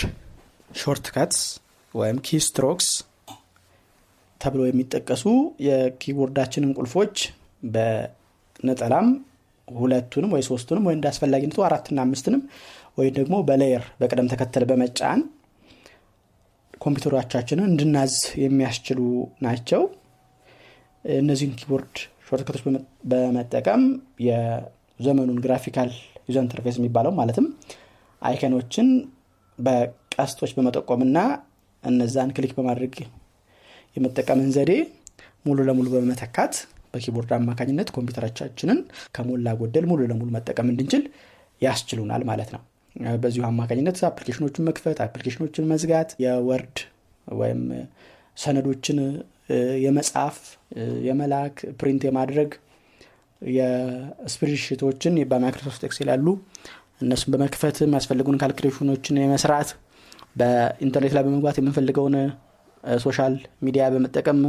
[0.75, 1.41] shortcuts
[1.95, 2.87] ወይም keystrokes
[4.41, 5.25] ተብሎ የሚጠቀሱ
[5.67, 7.15] የ keyboard ኣችንን ቁልፎች
[7.73, 9.09] በነጠላም
[9.67, 11.07] ሁለቱንም ወይ ሶስቱንም ወይ እንደ
[11.67, 12.41] አራትና አምስትንም
[12.97, 15.21] ወይም ደግሞ በ layer በቅደም ተከተል በመጫን
[16.81, 18.99] ኮምፒውተሮቻችንን እንድናዝ የሚያስችሉ
[19.41, 19.81] ናቸው።
[21.05, 21.95] እነዚህን keyboard
[22.27, 22.81] shortcut ኦች በመ-
[23.11, 23.81] በመጠቀም
[24.27, 25.89] የዘመኑን graphical
[26.27, 27.47] user interface የሚባለው ማለትም
[28.21, 28.87] icon ኦችን
[29.59, 31.17] በቀስቶች በመጠቆምና
[31.83, 32.93] እነዛን click በማድረግ
[33.95, 34.71] የመጠቀምን ዘዴ
[35.45, 36.53] ሙሉ ለሙሉ በመተካት
[36.93, 38.79] በ keyboard አማካኝነት ኮምፒውተሮቻችንን
[39.15, 41.03] ከሞላ ጎደል ሙሉ ለሙሉ መጠቀም እንድንችል
[41.61, 42.61] ያስችሉናል ማለት ነው።
[43.21, 46.77] በዚሁ አማካኝነት application ኦችን መክፈት application ኦችን መዝጋት የ Word
[47.27, 47.61] ወይም
[48.37, 48.97] ሰነዶችን
[49.49, 49.55] እ፣
[51.05, 52.51] የመላክ print የማድረግ
[53.41, 56.27] የ spreadsheet ኦችን በ Microsoft Excel ያሉ
[57.03, 59.69] እነሱን በመክፈት የሚያስፈልጉን calculation ኦችን የመስራት
[60.39, 62.15] በኢንተርኔት ላይ በመግባት የምንፈልገውን
[62.99, 63.33] social
[63.65, 64.39] media በመጠቀም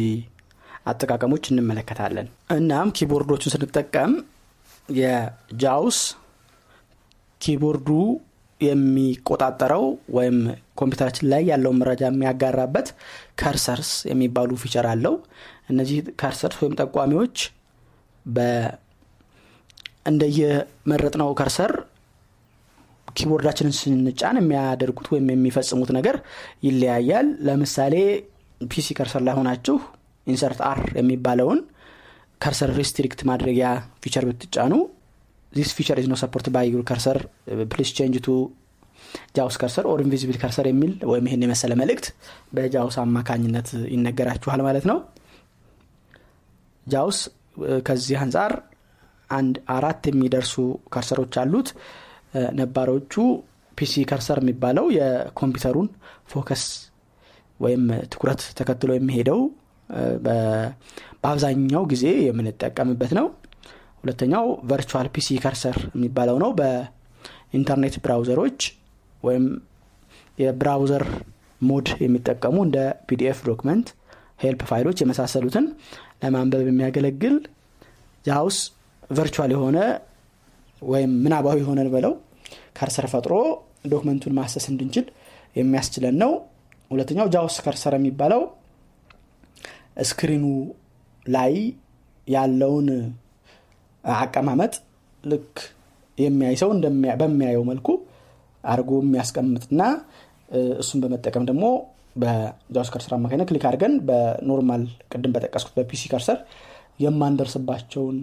[0.86, 4.14] አጠቃቀሞች እንመለከታለን። እናም keyboard ኦችን ስንጠቀም
[4.90, 6.00] የ JAWS
[7.42, 7.90] keyboard ኡ
[8.62, 9.84] የሚቆጣጠረው
[10.16, 10.38] ወይም
[10.80, 12.88] ኮምፒውተራችን ላይ ያለውን መረጃ የሚያጋራበት
[13.42, 15.16] cursors የሚባሉ feature አለው።
[15.70, 17.38] እነዚህ cursors ወይም ጠቋሚዎች
[20.12, 21.72] እንደየመረጥነው cursor
[23.16, 26.16] keyboard ኣችንን ስንጫን የሚያደርጉት ወይም የሚፈጽሙት ነገር
[26.68, 27.96] ይለያያል። ለምሳሌ
[28.62, 29.76] PC cursor ላይ ሆናችሁ
[30.28, 31.60] Insert R የሚባለውን
[32.42, 33.68] cursor restrict ማድረጊያ
[34.04, 34.74] feature ብትጫኑ
[35.52, 37.18] this feature is no support by your cursor
[37.72, 38.36] please change to
[39.36, 42.06] JAWS cursor or invisible cursor የሚል ወይም ይህን የመሰለ መልእክት
[42.56, 44.98] በ JAWS አማካኝነት ይነገራችኋል ማለት ነው።
[46.86, 47.18] JAWS
[47.88, 48.54] ከዚህ አንጻር
[49.30, 50.54] አንድ አራት የሚደርሱ
[50.94, 51.70] cursor ኦች አሉት
[52.60, 53.14] ነባሮቹ
[53.78, 55.88] PC cursor የሚባለው የኮምፒውተሩን
[56.32, 56.64] focus
[57.60, 59.40] ወይም ትኩረት ተከትሎ የሚሄደው
[60.26, 63.26] በአብዛኛው ጊዜ የምንጠቀምበት ነው።
[64.02, 68.60] ሁለተኛው virtual PC cursor የሚባለው ነው። በኢንተርኔት browser ኦች
[69.24, 69.46] ወይም
[70.38, 71.04] የ browser
[71.62, 72.78] mode የሚጠቀሙ እንደ
[73.10, 73.88] PDF document
[74.44, 75.66] help file ኦች የመሳሰሉትን
[76.24, 77.36] ለማንበብ የሚያገለግል
[78.26, 78.58] JAWS
[79.10, 79.78] virtual የሆነ
[80.82, 82.14] ወይም ምናባዊ የሆነ በለው
[82.78, 83.34] cursor ፈጥሮ
[83.92, 85.06] document ኡን ማሰስ እንድንችል
[85.56, 86.32] የሚያስችለን ነው።
[86.92, 88.42] ሁለተኛው JAWS cursor የሚባለው
[90.10, 90.46] screen ኡ
[91.26, 91.54] ላይ
[92.28, 92.88] ያለውን
[94.04, 94.74] አቀማመጥ
[95.24, 95.56] ልክ
[96.18, 96.70] የሚያይ ሰው
[97.22, 97.88] በሚያየው መልኩ
[98.64, 99.82] አድርጎ የሚያስቀምጥና
[100.82, 101.66] እሱን በመጠቀም ደግሞ
[102.22, 106.40] በ JAWS cursor አማካኝነት click አድርገን በ normal ቅድም በጠቀስኩት በ PC cursor
[107.06, 108.18] የማንደርስባቸውን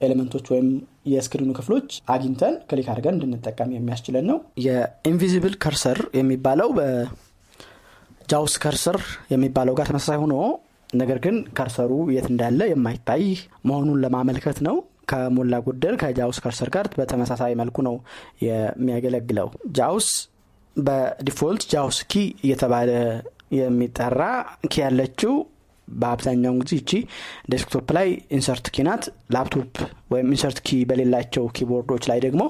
[0.00, 0.68] element ኦች ወይም
[1.10, 7.37] የ screen ኡ ክፍሎች አግኝተን click አድርገን እንድንጠቀም የሚያስችለን ነው። የ invisible cursor የሚባለው በ
[7.37, 8.98] JAWS cursor
[9.34, 10.34] የሚባለው ጋር ተመሳሳይ ሆኖ
[10.90, 13.24] ነገር ግን cursor ኡ የት እንዳለ የማይታይ
[13.68, 14.76] መሆኑን ለማመልከት ነው።
[15.10, 17.94] ከሞላ ጎደል ከ JAWS cursor ጋር በተመሳሳይ መልኩ ነው
[18.46, 20.08] የሚያገለግለው። JAWS
[20.76, 22.14] በ default JAWS key
[22.44, 22.90] እየተባለ
[23.56, 24.20] የሚጠራ
[24.68, 25.32] key ያለችው
[25.98, 26.90] በአብዛኛውን ጊዜ እቺ
[27.52, 29.72] desktop ላይ Insert key ናት። ላፕቶፕ
[30.12, 32.42] ወይም Insert key በሌላቸው keyboard ኦች ላይ ደግሞ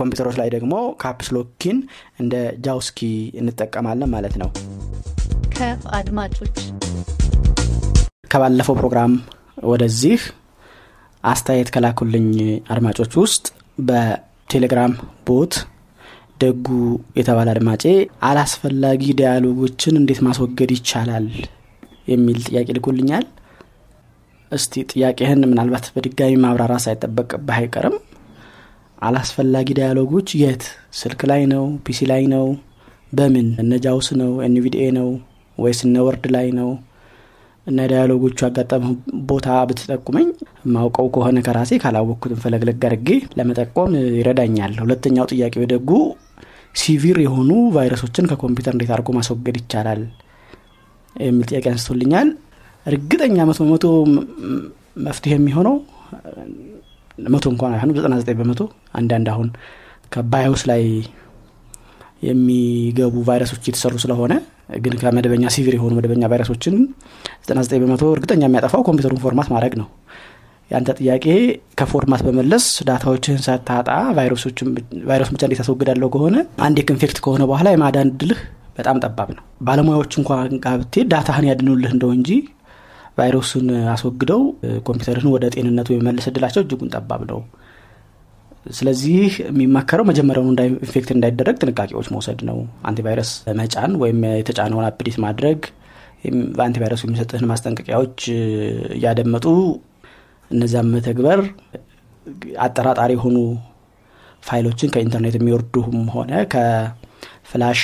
[0.00, 1.78] ኮምፒውተሮች ላይ ደግሞ Caps Lock key ን
[2.18, 2.34] እንደ
[2.66, 3.10] JAWS key
[3.42, 4.50] እንጠቀማለን ማለት ነው።
[5.56, 6.56] ከአድማጮች
[8.30, 9.12] ከባለፈው ፕሮግራም
[9.64, 10.20] ወደዚህ
[11.24, 12.28] አስተያየት ከላኩልኝ
[12.72, 13.44] አድማጮች ውስጥ
[13.88, 14.92] በቴሌግራም
[15.28, 15.54] bot
[16.42, 16.68] ደጉ
[17.18, 17.82] የተባለ አድማጬ
[18.28, 21.26] አላስፈላጊ dialog ኦችን እንዴት ማስወገድ ይቻላል
[22.06, 23.24] የሚል ጥያቄ ልኮልኛል።
[24.52, 27.96] እስቲ ጥያቄህን ምናልባት በድጋሚ ማብራራት ሳይጠበቅብህ አይቀርም
[29.02, 30.64] አላስፈላጊ dialog ኦች የት?
[30.98, 31.64] ስልክ ላይ ነው?
[31.84, 32.44] PC ላይ ነው?
[33.12, 33.48] በምን?
[33.62, 34.32] እነ JAWS ነው?
[34.46, 35.08] NVDA ነው?
[35.58, 36.68] ወይስ እነ Word ላይ ነው?
[37.66, 38.84] እና dialog ኦቹ ያጋጠመ
[39.28, 40.28] ቦታ ብትጠቁመኝ
[40.74, 45.90] ማውቀው ከሆነ ከራሴ ካላወቅኩትን ፈለግ ፈለግ አድርጌ ለመጠቆም ይረዳኛል። ሁለተኛው ጥያቄ ደጉ
[46.74, 50.02] severe የሆኑ ቫይረሶችን ከኮምፒውተር እንዴት አድርጎ ማስወገድ ይቻላል
[51.16, 52.28] የሚል ጥያቄ አንስቶልኛል።
[52.86, 53.86] እርግጠኛ መቶ በመቶ
[55.06, 55.74] መፍትሄ የሚሆነው
[57.28, 58.62] መቶ እንኳን አይሆኑ ዘጠና ዘጠኝ በመቶ
[58.98, 59.48] አንዳንድ አሁን
[60.12, 60.82] ከ BIOS ላይ
[62.22, 64.32] የሚገቡ ቫይረሶች የተሰሩ ስለሆነ
[64.82, 66.74] ግን ከመደበኛ severe የሆኑ መደበኛ ቫይረሶችን
[67.46, 69.88] 99 በመቶ እርግጠኛ የሚያጠፋው ኮምፒውተሩን format ማድረግ ነው።
[70.70, 71.24] ያንተ ጥያቄ
[71.78, 74.70] ከ format በመለስ data ዎችህን ሳታጣ ቫይረሱን
[75.34, 78.40] ብቻ እንዴት አስወግዳለሁ ከሆነ አንድ infect ከሆነ በኋላ የማዳን እድልህ
[78.78, 82.30] በጣም ጠባብ ነው ባለሙያዎች እንኳን ጋር ብትሄድ data ህን ያድኑልህ እንደው እንጂ
[83.18, 84.42] ቫይረሱን አስወግደው
[84.86, 87.40] ኮምፒውተርህን ወደ ጤንነቱ የመመለስ እድላቸው እጅጉን ጠባብ ነው።
[88.72, 95.60] ስለዚህ የሚመከረው መጀመሪያውኑ infect እንዳይደረግ ጥንቃቄዎች መውሰድ ነው። antivirus መጫን ወይም የተጫነውን update ማድረግ
[96.56, 98.18] በ antivirus ኡ የሚሰጥህን ማስጠንቀቂያዎች
[98.96, 99.46] እያደመጡ
[100.50, 101.40] እነዚያም መተግበር
[102.64, 103.36] አጠራጣሪ የሆኑ
[104.42, 107.80] ፋይሎችን ከኢንተርኔት የሚወርዱም ሆነ ከ flash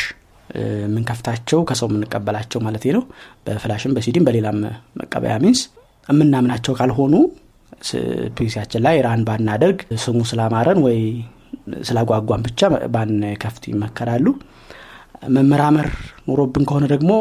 [0.81, 3.03] የምንከፍታቸው ከሰው የምንቀበላቸው ማለት ነው።
[3.47, 4.59] በፍላሽም በሲዲም በሌላም
[5.01, 5.63] መቀበያ means
[6.09, 7.15] የምናምናቸው ካልሆኑ
[8.37, 10.99] PC ያችን ላይ run ባናደርግ ስሙ ስላማረን ወይ
[11.89, 12.61] ስላጓጓን ብቻ
[12.95, 14.27] ባንከፍት ይመከራሉ።
[15.37, 15.89] መመራመር
[16.29, 17.13] ኑሮብን ከሆነ ደግሞ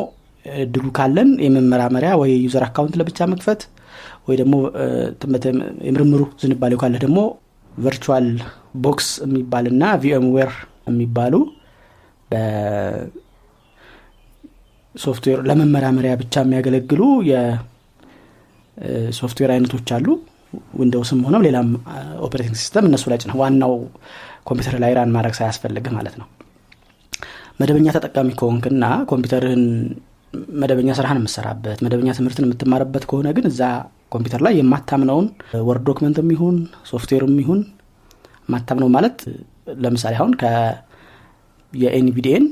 [0.45, 3.61] እድሉ ካለን የመመራመሪያ ወይ user account ለብቻ መክፈት
[4.27, 4.55] ወይ ደግሞ
[5.85, 7.19] የምርምሩ ዝንባሌው ካለ ደግሞ
[7.77, 10.51] VirtualBox የሚባልና VMware
[10.89, 11.33] የሚባሉ
[14.95, 17.01] በሶፍትዌር ለመመራመሪያ ብቻ የሚያገለግሉ
[18.77, 20.07] የሶፍትዌር አይነቶች አሉ።
[20.79, 21.69] Windows ም ሆነም ሌላም
[22.25, 23.73] operating system እነሱ ላይ ጭነህ ዋናው
[24.49, 26.27] ኮምፒውተር ላይ run ማድረግ ሳያስፈልግህ ማለት ነው።
[27.59, 29.63] መደበኛ ተጠቃሚ ከሆንክና ኮምፒውተርህን
[30.61, 33.61] መደበኛ ስራህን የምሰራበት መደበኛ ትምህርትን የምትማርበት ከሆነ ግን እዛ
[34.11, 35.27] ኮምፒውተር ላይ የማታምነውን
[35.67, 36.57] Word document ም ይሁን
[36.91, 37.59] ሶፍትዌርም ይሁን
[38.49, 39.17] ማታምነው ማለት
[39.83, 40.31] ለምሳሌ አሁን
[41.73, 42.45] የ NVDA ን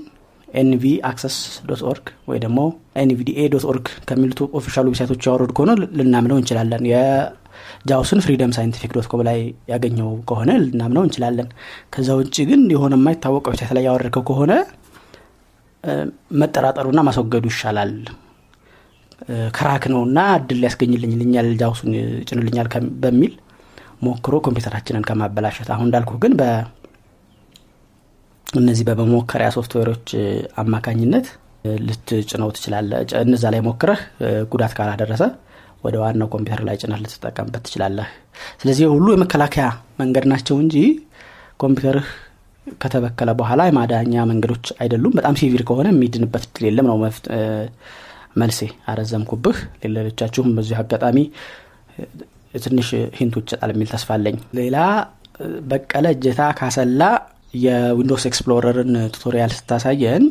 [0.47, 1.35] NV Access
[1.69, 2.59] dot org ወይ ደግሞ
[3.01, 8.51] NVDA dot org ከሚሉት official website ኦች ያወረድክ ከሆነ ልናምነው እንችላለን። የ JAWS ን Freedom
[8.57, 9.39] Scientific dot com ላይ
[9.71, 11.47] ያገኘኸው ከሆነ ልናምነው እንችላለን።
[11.93, 14.53] ከዛ ውጭ ግን የሆነ የማይታወቅ website ላይ ያወረድከው ከሆነ
[16.39, 17.91] መጠራጠሩና ማስወገዱ ይሻላል።
[19.57, 22.67] crack ነውና እድል ሊያስገኝልኝልኛል JAWS ኡን ይጭንልኛል
[23.03, 23.33] በሚል
[24.05, 26.33] ሞክሮ ኮምፒውተራችንን ከማበላሸት። አሁን እንዳልኩ ግን
[28.53, 30.09] እነዚህ በመሞከሪያ ሶፍትዌሮች
[30.63, 31.27] አማካኝነት
[31.85, 34.01] ልትጭነው ትችላለህ እነዛ ላይ ሞክረህ
[34.51, 35.23] ጉዳት ካላደረሰ
[35.83, 38.07] ወደ ዋናው ኮምፒውተር ላይ ጭነህ ልትጠቀምበት ትችላለህ
[38.61, 39.65] ስለዚህ ሁሉ የመከላከያ
[40.01, 40.75] መንገድ ናቸው እንጂ
[41.59, 42.07] ኮምፒውተርህ
[42.77, 46.97] ከተበከለ በኋላ የማዳኛ መንገዶች አይደሉም። በጣም severe ከሆነ የሚድንበት እድል የለም ነው
[48.41, 48.59] መልሴ።
[48.91, 51.17] አረዘምኩብህ። ሌሎቻችሁም በዚሁ አጋጣሚ
[52.63, 54.09] ትንሽ hint ኦች ይሰጣል የሚል ተስፋ
[54.59, 54.77] ሌላ
[55.69, 57.01] በቀለ እጀታ ከአሰላ
[57.63, 60.23] የ Windows Explorer ን tutorial ስታሳየን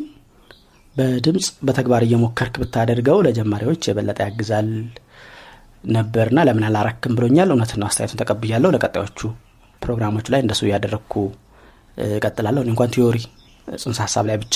[0.95, 4.67] በድምፅ በተግባር እየሞከርክ ብታደርገው ለጀማሪዎች የበለጠ ያግዛል
[5.87, 9.19] ነበርና ለምን አላረክም ብሎኛል። እውነትና አስተያየቱን ተቀብያለሁ። ለቀጣዮቹ
[9.81, 11.13] ፕሮግራሞች ላይ እንደሱ እያደረግኩ
[12.11, 13.17] እቀጥላለሁ። እኔ እንኳን ቲዮሪ
[13.77, 14.55] ጽንሰ ሀሳብ ላይ ብቻ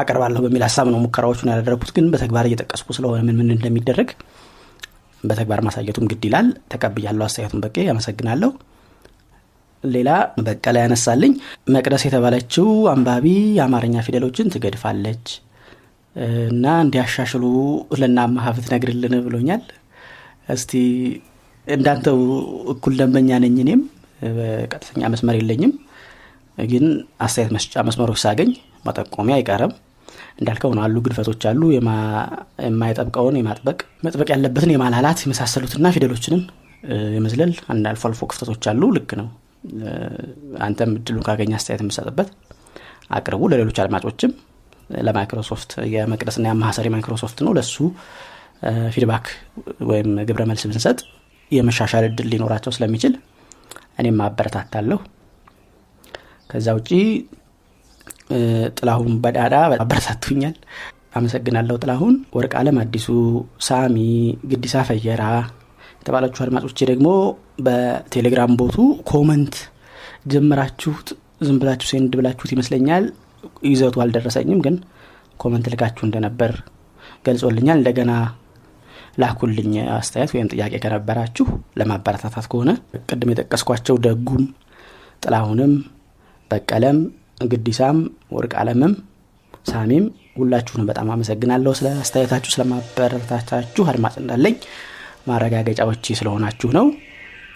[0.00, 4.10] አቀርባለሁ በሚል ሀሳብ ነው ሙከራዎቹን ያደረግኩት። ግን በተግባር እየጠቀስኩ ስለሆነ ምን ምን እንደሚደረግ
[5.22, 8.50] በተግባር ማሳየቱም ግድ ይላል። ተቀብያለሁ አስተያየቱን በቄ አመሰግናለሁ።
[9.84, 10.10] ሌላ
[10.44, 11.32] በቀለ ያነሳልኝ
[11.74, 15.26] መቅደስ የተባለችው አንባቢ የአማርኛ ፊደሎችን ትገድፋለች
[16.50, 17.44] እና እንዲያሻሽሉ
[18.00, 19.62] ለናማሀ ብትነግርልን ብሎኛል።
[20.48, 20.72] እስቲ
[21.66, 22.18] እንዳንተው
[22.72, 23.82] እኩል ደንበኛ ነኝ። እኔም
[24.36, 25.72] በቀጥተኛ መስመር የለኝም፣
[26.64, 26.84] ግን
[27.24, 28.50] አስተያየት መስጫ መስመሮች ሳገኝ
[28.86, 29.72] መጠቆሚያ አይቀርም።
[30.38, 32.26] እንዳልከው ነው አሉ ግድፈቶች አሉ። የማ-
[32.66, 36.42] የማይጠብቀውን የማጥበቅ መጥበቅ ያለበትን የማላላት የመሳሰሉትና ፊደሎችንም
[37.14, 39.28] የመዝለል አንድ አልፎ አልፎ ክፍተቶች አሉ። ልክ ነው።
[40.60, 42.28] አንተም እድሉን ካገኘ አስተያየት የምሰጥበት
[43.10, 44.32] አቅርቡ። ለሌሎች አድማጮችም
[45.00, 47.76] ለማይክሮሶፍት የመቅደስና የማሀሰር ማይክሮሶፍት ነው ለሱ
[48.94, 49.26] feedback
[49.90, 50.98] ወይም ግብረ መልስ ብንሰጥ
[51.50, 53.14] የመሻሻል እድል ሊኖራቸው ስለሚችል
[54.00, 54.98] እኔም ማበረታታለሁ።
[56.50, 56.90] ከዛ ውጪ
[58.78, 60.54] ጥላሁን በዳዳ አበረታቱኛል።
[61.16, 63.06] አመሰግናለሁ ጥላሁን። ወርቅ አለም አዲሱ፣
[63.66, 63.96] ሳሚ
[64.50, 65.22] ግዲሳ ፈየራ
[66.02, 67.08] የተባላችሁ አድማጮቼ ደግሞ
[67.66, 68.76] በቴሌግራም bot
[69.10, 69.56] ኡ comment
[70.32, 71.08] ጀምራችሁት
[71.40, 73.04] ዝም ብላችሁ send ብላችሁት ይመስለኛል።
[73.68, 74.74] ይዘቱ አልደረሰኝም፣ ግን
[75.40, 76.52] comment ልካችሁ እንደነበር
[77.26, 78.12] ገልጾልኛል። እንደገና
[79.20, 81.46] ላኩልኝ አስተያየት ወይም ጥያቄ ከነበራችሁ
[81.80, 82.70] ለማበረታታት ከሆነ
[83.08, 84.44] ቅድም የጠቀስኳቸው ደጉም
[85.22, 85.72] ጥላሁንም
[86.50, 86.98] በቀለም
[87.46, 87.98] ግዲሳም
[88.36, 88.92] ወርቅ አለምም
[89.66, 90.04] ሳሚም
[90.38, 94.54] ሁላችሁንም በጣም አመሰግናለሁ ስለ አስተያየታችሁ ስለማበረታታችሁ አድማጭ እንዳለኝ
[95.26, 96.86] ማረጋገጫዎች ስለሆናችሁ ነው።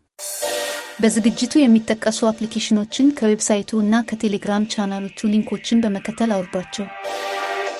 [1.00, 6.86] በዝግጅቱ የሚጠቀሱ application ኦችን ከ website ኡ እና ከቴሌግራም channel ኦቹ link ኦችን በመከተል አውርዷቸው።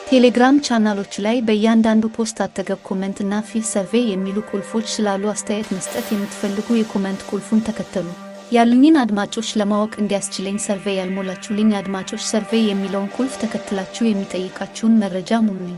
[0.10, 6.08] ቴሌግራም ቻናሎቹ ላይ በእያንዳንዱ post አጠገብ comment እና fill survey የሚሉ ቁልፎች ስላሉ አስተያየት መስጠት
[6.14, 8.08] የምትፈልጉ የ comment ቁልፉን ተከተሉ።
[8.52, 15.78] ያሉኝን አድማጮች ለማወቅ እንዲያስችለኝ survey ያልሞላችሁልኝ አድማጮች survey የሚለውን ቁልፍ ተከትላችሁ የሚጠይቃችሁን መረጃ ሙሉኝ።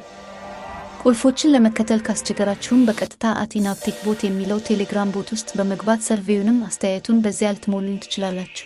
[1.08, 7.22] ቁልፎችን ለመከተል ካስቸገራችሁም በቀጥታ at ENABTech bot የሚለው ቴሌግራም bot ውስጥ በመግባት survey ኡንም አስተያየቱን
[7.26, 8.66] በዚያ ልትሞሉኝ ትችላላችሁ።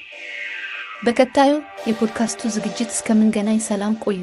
[1.03, 1.51] በቀጣዩ
[1.89, 4.21] የፖድካስቱ ዝግጅት እስከምንገናኝ ሰላም ቆዩ።